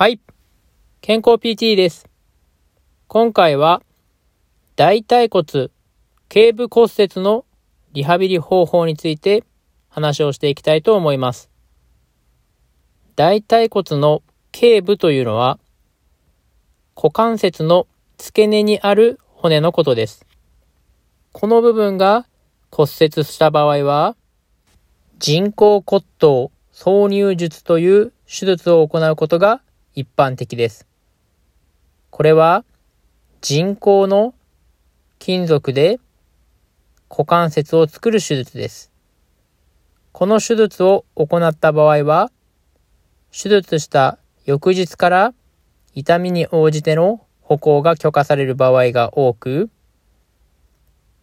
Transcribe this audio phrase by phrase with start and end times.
[0.00, 0.18] はい。
[1.02, 2.08] 健康 PT です。
[3.06, 3.82] 今回は、
[4.74, 5.68] 大腿骨、
[6.30, 7.44] 頸部骨折の
[7.92, 9.44] リハビリ方法について
[9.90, 11.50] 話をしていきたいと思います。
[13.14, 15.58] 大腿骨の頸部というのは、
[16.96, 17.86] 股関節の
[18.16, 20.24] 付け根にある骨のことです。
[21.32, 22.24] この部分が
[22.70, 24.16] 骨折した場合は、
[25.18, 29.60] 人工骨頭挿入術という手術を行うことが
[29.94, 30.86] 一般的です。
[32.10, 32.64] これは
[33.40, 34.34] 人工の
[35.18, 35.98] 金属で
[37.10, 38.90] 股関節を作る手術です。
[40.12, 42.30] この手術を行った場合は、
[43.32, 45.34] 手術した翌日から
[45.94, 49.70] 痛みに応じての歩行が許可される場合が多く、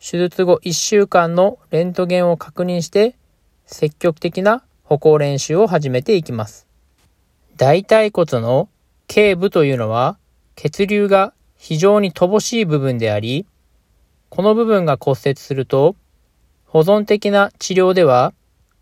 [0.00, 3.16] 手術後1週間のレントゲンを確認して
[3.66, 6.66] 積極的な歩行練習を始めていきます。
[7.56, 8.68] 大腿骨の
[9.06, 10.18] 頸部というのは
[10.56, 13.46] 血流が非常に乏しい部分であり、
[14.28, 15.94] この部分が骨折すると
[16.66, 18.34] 保存的な治療では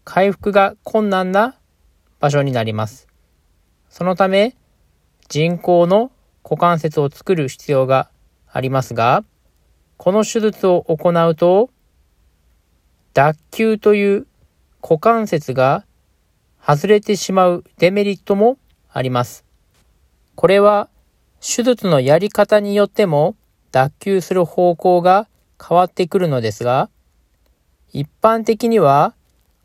[0.04, 1.58] 回復が困難な
[2.18, 3.08] 場所になります。
[3.90, 4.56] そのため
[5.28, 6.10] 人工の
[6.42, 8.08] 股関節を作る必要が
[8.50, 9.22] ありますが、
[9.98, 11.68] この手術を行うと
[13.12, 14.26] 脱臼という
[14.82, 15.84] 股関節が
[16.58, 18.56] 外れてしまうデメリットも
[18.92, 19.44] あります。
[20.34, 20.88] これは
[21.40, 23.36] 手術のやり方によっても
[23.72, 25.28] 脱臼する方向が
[25.60, 26.90] 変わってくるのですが、
[27.92, 29.14] 一般的には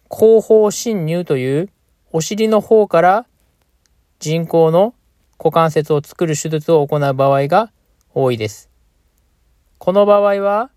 [0.09, 1.70] 後方侵入という
[2.11, 3.25] お尻の方から
[4.20, 4.94] 人工の
[5.38, 7.72] 股関節を作る手術を行う場合が
[8.14, 8.70] 多いです。
[9.78, 10.72] この場合は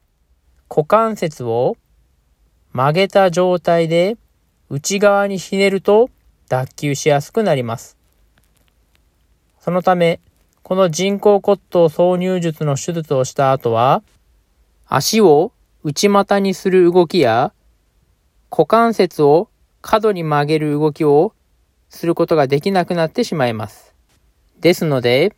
[0.68, 1.76] 股関節を
[2.72, 4.16] 曲げた状態で
[4.68, 6.10] 内側にひねると
[6.48, 7.99] 脱臼しやすくなります。
[9.60, 10.20] そのため、
[10.62, 14.02] この人工骨頭挿入術の手術をした後は、
[14.86, 15.52] 足を
[15.84, 17.52] 内股にする動きや、
[18.50, 19.48] 股関節を
[19.82, 21.34] 角に曲げる動きを
[21.90, 23.94] することができなくなってしまいます。
[24.60, 25.34] ですので、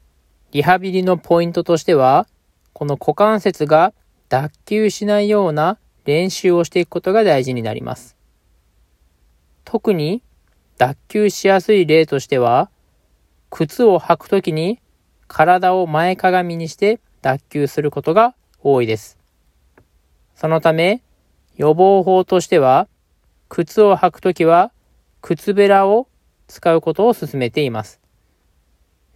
[0.52, 2.28] リハビリのポイントとしては、
[2.72, 3.92] この股関節が
[4.28, 8.16] 脱臼しないような練習をしていくことが大事になります。
[9.64, 10.22] 特に
[10.78, 12.70] 脱臼しやすい例としては、
[13.54, 14.80] 靴を履くときに
[15.28, 19.18] 体を前かがみにして脱臼することが多いです。
[20.34, 21.02] そのため、
[21.56, 22.88] 予防法としては、
[23.50, 24.72] 靴を履くときは
[25.20, 26.08] 靴べらを
[26.48, 28.00] 使うことを勧めています。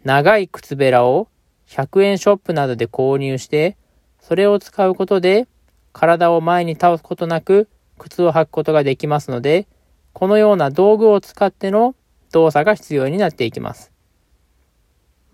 [0.05, 1.29] 長い靴べらを
[1.67, 3.79] 100円ショップなどで購入して、
[4.21, 5.49] それを使うことで
[5.95, 9.67] 体を前に倒すことなく靴を履くことができますので、
[10.13, 11.95] このような道具を使っての
[12.33, 13.96] 動作が必要になっていきます。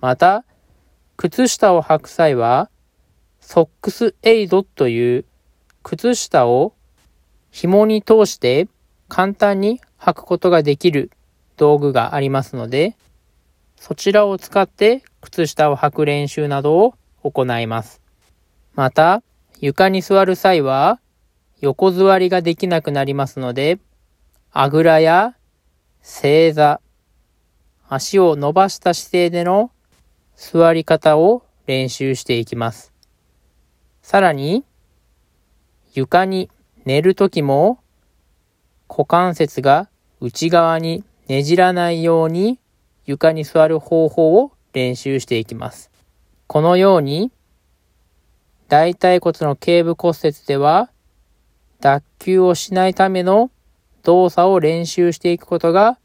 [0.02, 0.44] また、
[1.16, 2.68] 靴下を履く際は、
[3.40, 5.24] ソックスエイドという
[5.84, 6.74] 靴下を
[7.52, 8.66] 紐に通して
[9.08, 11.12] 簡単に履くことができる
[11.56, 12.96] 道具がありますので、
[13.76, 18.00] そちらを使って靴下を履く練習などを行います。
[18.74, 19.22] また、
[19.60, 20.98] 床に座る際は、
[21.60, 23.78] 横座りができなくなりますので、
[24.50, 25.36] あぐらや
[26.00, 26.80] 正座、
[27.88, 29.70] 足を伸ばした姿勢での
[30.36, 32.92] 座り方を練習していきます。
[34.02, 34.64] さらに、
[35.94, 36.50] 床に
[36.84, 37.78] 寝るときも、
[38.88, 39.88] 股関節が
[40.20, 42.58] 内側にねじらないように
[43.04, 45.90] 床に座る方法を練習していきます。
[46.46, 47.30] このように、
[48.68, 50.90] 大腿骨の頸部骨折では、
[51.80, 53.50] 脱臼をしないための
[54.02, 55.98] 動作を練習していくことが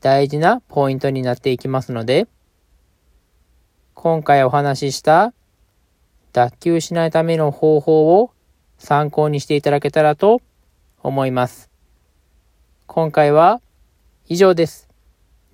[0.00, 2.28] 大事なポイントになっていきますので、
[4.06, 5.34] 今回お話しした
[6.32, 8.30] 脱臼しないための方法を
[8.78, 10.42] 参考にしていただけたらと
[11.02, 11.72] 思います。
[12.86, 13.60] 今回は
[14.28, 14.88] 以上です。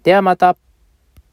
[0.02, 0.58] ではまた。